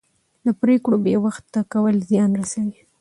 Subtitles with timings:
[0.45, 2.79] د پرېکړو بې وخته کول زیان رسوي